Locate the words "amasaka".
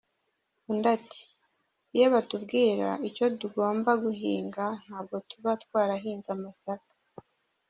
6.37-6.91